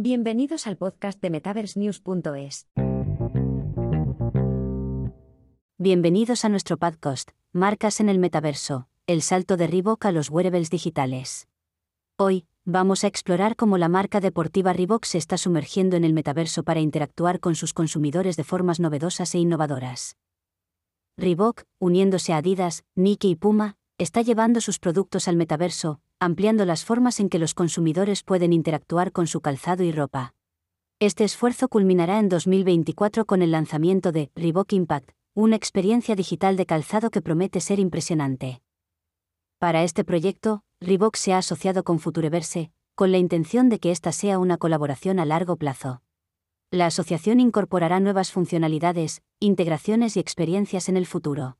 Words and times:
Bienvenidos 0.00 0.68
al 0.68 0.76
podcast 0.76 1.20
de 1.20 1.28
MetaverseNews.es. 1.28 2.68
Bienvenidos 5.76 6.44
a 6.44 6.48
nuestro 6.48 6.76
podcast, 6.76 7.32
Marcas 7.50 7.98
en 7.98 8.08
el 8.08 8.20
Metaverso, 8.20 8.86
el 9.08 9.22
salto 9.22 9.56
de 9.56 9.66
Reebok 9.66 10.04
a 10.04 10.12
los 10.12 10.30
wearables 10.30 10.70
digitales. 10.70 11.48
Hoy, 12.16 12.46
vamos 12.64 13.02
a 13.02 13.08
explorar 13.08 13.56
cómo 13.56 13.76
la 13.76 13.88
marca 13.88 14.20
deportiva 14.20 14.72
Reebok 14.72 15.04
se 15.04 15.18
está 15.18 15.36
sumergiendo 15.36 15.96
en 15.96 16.04
el 16.04 16.12
metaverso 16.12 16.62
para 16.62 16.78
interactuar 16.78 17.40
con 17.40 17.56
sus 17.56 17.74
consumidores 17.74 18.36
de 18.36 18.44
formas 18.44 18.78
novedosas 18.78 19.34
e 19.34 19.38
innovadoras. 19.38 20.16
Reebok, 21.16 21.64
uniéndose 21.80 22.34
a 22.34 22.36
Adidas, 22.36 22.84
Nike 22.94 23.26
y 23.26 23.34
Puma, 23.34 23.76
está 23.98 24.22
llevando 24.22 24.60
sus 24.60 24.78
productos 24.78 25.26
al 25.26 25.34
metaverso, 25.34 26.00
ampliando 26.20 26.64
las 26.64 26.84
formas 26.84 27.20
en 27.20 27.28
que 27.28 27.38
los 27.38 27.54
consumidores 27.54 28.22
pueden 28.22 28.52
interactuar 28.52 29.12
con 29.12 29.26
su 29.26 29.40
calzado 29.40 29.84
y 29.84 29.92
ropa. 29.92 30.34
Este 30.98 31.22
esfuerzo 31.22 31.68
culminará 31.68 32.18
en 32.18 32.28
2024 32.28 33.24
con 33.24 33.40
el 33.40 33.52
lanzamiento 33.52 34.10
de 34.10 34.30
Reebok 34.34 34.72
Impact, 34.72 35.10
una 35.34 35.54
experiencia 35.54 36.16
digital 36.16 36.56
de 36.56 36.66
calzado 36.66 37.10
que 37.10 37.22
promete 37.22 37.60
ser 37.60 37.78
impresionante. 37.78 38.60
Para 39.58 39.84
este 39.84 40.02
proyecto, 40.02 40.62
Reebok 40.80 41.14
se 41.14 41.32
ha 41.32 41.38
asociado 41.38 41.84
con 41.84 42.00
Futureverse, 42.00 42.72
con 42.96 43.12
la 43.12 43.18
intención 43.18 43.68
de 43.68 43.78
que 43.78 43.92
esta 43.92 44.10
sea 44.10 44.40
una 44.40 44.58
colaboración 44.58 45.20
a 45.20 45.24
largo 45.24 45.56
plazo. 45.56 46.02
La 46.72 46.86
asociación 46.86 47.38
incorporará 47.38 48.00
nuevas 48.00 48.32
funcionalidades, 48.32 49.22
integraciones 49.38 50.16
y 50.16 50.20
experiencias 50.20 50.88
en 50.88 50.96
el 50.96 51.06
futuro. 51.06 51.58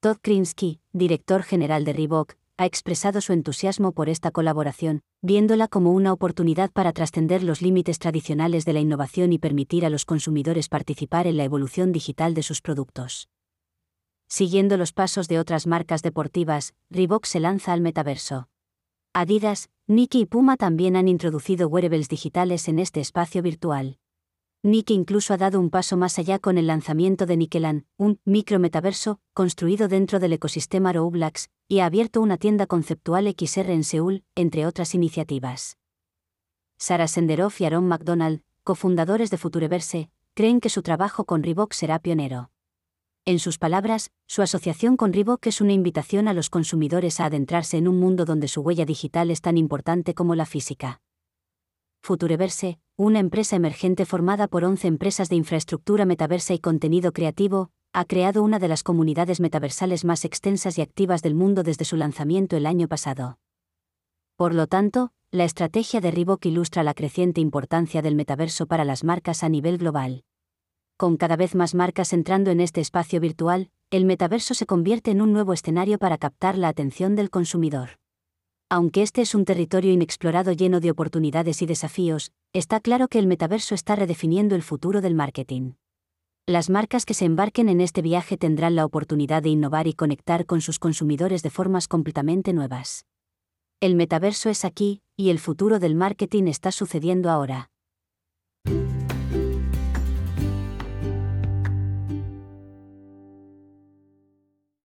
Todd 0.00 0.16
Krinsky, 0.22 0.80
director 0.92 1.42
general 1.42 1.84
de 1.84 1.92
Reebok, 1.92 2.34
ha 2.56 2.66
expresado 2.66 3.20
su 3.20 3.32
entusiasmo 3.32 3.92
por 3.92 4.08
esta 4.08 4.30
colaboración, 4.30 5.02
viéndola 5.22 5.68
como 5.68 5.92
una 5.92 6.12
oportunidad 6.12 6.70
para 6.70 6.92
trascender 6.92 7.42
los 7.42 7.62
límites 7.62 7.98
tradicionales 7.98 8.64
de 8.64 8.72
la 8.72 8.80
innovación 8.80 9.32
y 9.32 9.38
permitir 9.38 9.86
a 9.86 9.90
los 9.90 10.04
consumidores 10.04 10.68
participar 10.68 11.26
en 11.26 11.36
la 11.36 11.44
evolución 11.44 11.92
digital 11.92 12.34
de 12.34 12.42
sus 12.42 12.60
productos. 12.60 13.28
Siguiendo 14.28 14.76
los 14.76 14.92
pasos 14.92 15.28
de 15.28 15.38
otras 15.38 15.66
marcas 15.66 16.02
deportivas, 16.02 16.74
Reebok 16.90 17.26
se 17.26 17.40
lanza 17.40 17.72
al 17.72 17.80
metaverso. 17.80 18.48
Adidas, 19.12 19.68
Nike 19.86 20.18
y 20.18 20.26
Puma 20.26 20.56
también 20.56 20.96
han 20.96 21.08
introducido 21.08 21.68
wearables 21.68 22.08
digitales 22.08 22.68
en 22.68 22.78
este 22.78 23.00
espacio 23.00 23.42
virtual. 23.42 23.98
Nike 24.64 24.94
incluso 24.94 25.34
ha 25.34 25.36
dado 25.36 25.58
un 25.58 25.70
paso 25.70 25.96
más 25.96 26.20
allá 26.20 26.38
con 26.38 26.56
el 26.56 26.68
lanzamiento 26.68 27.26
de 27.26 27.36
Nickelan, 27.36 27.84
un 27.96 28.20
micrometaverso 28.24 29.18
construido 29.34 29.88
dentro 29.88 30.20
del 30.20 30.34
ecosistema 30.34 30.92
Roblox, 30.92 31.48
y 31.66 31.80
ha 31.80 31.86
abierto 31.86 32.20
una 32.20 32.36
tienda 32.36 32.68
conceptual 32.68 33.26
XR 33.26 33.72
en 33.72 33.82
Seúl, 33.82 34.24
entre 34.36 34.64
otras 34.66 34.94
iniciativas. 34.94 35.78
Sara 36.78 37.08
Senderoff 37.08 37.60
y 37.60 37.64
Aaron 37.64 37.88
McDonald, 37.88 38.42
cofundadores 38.62 39.30
de 39.30 39.38
Futureverse, 39.38 40.10
creen 40.34 40.60
que 40.60 40.68
su 40.68 40.82
trabajo 40.82 41.24
con 41.24 41.42
Reebok 41.42 41.72
será 41.72 41.98
pionero. 41.98 42.52
En 43.24 43.40
sus 43.40 43.58
palabras, 43.58 44.12
su 44.28 44.42
asociación 44.42 44.96
con 44.96 45.12
Reebok 45.12 45.44
es 45.48 45.60
una 45.60 45.72
invitación 45.72 46.28
a 46.28 46.34
los 46.34 46.50
consumidores 46.50 47.18
a 47.18 47.24
adentrarse 47.24 47.78
en 47.78 47.88
un 47.88 47.98
mundo 47.98 48.24
donde 48.24 48.46
su 48.46 48.60
huella 48.60 48.84
digital 48.84 49.32
es 49.32 49.40
tan 49.40 49.58
importante 49.58 50.14
como 50.14 50.36
la 50.36 50.46
física. 50.46 51.01
Futureverse, 52.04 52.80
una 52.96 53.20
empresa 53.20 53.54
emergente 53.54 54.04
formada 54.06 54.48
por 54.48 54.64
11 54.64 54.88
empresas 54.88 55.28
de 55.28 55.36
infraestructura 55.36 56.04
metaversa 56.04 56.52
y 56.52 56.58
contenido 56.58 57.12
creativo, 57.12 57.70
ha 57.92 58.04
creado 58.06 58.42
una 58.42 58.58
de 58.58 58.66
las 58.66 58.82
comunidades 58.82 59.38
metaversales 59.38 60.04
más 60.04 60.24
extensas 60.24 60.78
y 60.78 60.82
activas 60.82 61.22
del 61.22 61.36
mundo 61.36 61.62
desde 61.62 61.84
su 61.84 61.96
lanzamiento 61.96 62.56
el 62.56 62.66
año 62.66 62.88
pasado. 62.88 63.38
Por 64.34 64.52
lo 64.52 64.66
tanto, 64.66 65.12
la 65.30 65.44
estrategia 65.44 66.00
de 66.00 66.10
Reebok 66.10 66.44
ilustra 66.44 66.82
la 66.82 66.94
creciente 66.94 67.40
importancia 67.40 68.02
del 68.02 68.16
metaverso 68.16 68.66
para 68.66 68.84
las 68.84 69.04
marcas 69.04 69.44
a 69.44 69.48
nivel 69.48 69.78
global. 69.78 70.24
Con 70.96 71.16
cada 71.16 71.36
vez 71.36 71.54
más 71.54 71.76
marcas 71.76 72.12
entrando 72.12 72.50
en 72.50 72.60
este 72.60 72.80
espacio 72.80 73.20
virtual, 73.20 73.70
el 73.90 74.06
metaverso 74.06 74.54
se 74.54 74.66
convierte 74.66 75.12
en 75.12 75.20
un 75.20 75.32
nuevo 75.32 75.52
escenario 75.52 75.98
para 75.98 76.18
captar 76.18 76.58
la 76.58 76.66
atención 76.66 77.14
del 77.14 77.30
consumidor. 77.30 78.01
Aunque 78.74 79.02
este 79.02 79.20
es 79.20 79.34
un 79.34 79.44
territorio 79.44 79.92
inexplorado 79.92 80.50
lleno 80.50 80.80
de 80.80 80.90
oportunidades 80.90 81.60
y 81.60 81.66
desafíos, 81.66 82.32
está 82.54 82.80
claro 82.80 83.06
que 83.06 83.18
el 83.18 83.26
metaverso 83.26 83.74
está 83.74 83.96
redefiniendo 83.96 84.54
el 84.54 84.62
futuro 84.62 85.02
del 85.02 85.14
marketing. 85.14 85.72
Las 86.46 86.70
marcas 86.70 87.04
que 87.04 87.12
se 87.12 87.26
embarquen 87.26 87.68
en 87.68 87.82
este 87.82 88.00
viaje 88.00 88.38
tendrán 88.38 88.74
la 88.74 88.86
oportunidad 88.86 89.42
de 89.42 89.50
innovar 89.50 89.88
y 89.88 89.92
conectar 89.92 90.46
con 90.46 90.62
sus 90.62 90.78
consumidores 90.78 91.42
de 91.42 91.50
formas 91.50 91.86
completamente 91.86 92.54
nuevas. 92.54 93.04
El 93.78 93.94
metaverso 93.94 94.48
es 94.48 94.64
aquí, 94.64 95.02
y 95.18 95.28
el 95.28 95.38
futuro 95.38 95.78
del 95.78 95.94
marketing 95.94 96.44
está 96.44 96.72
sucediendo 96.72 97.28
ahora. 97.28 97.71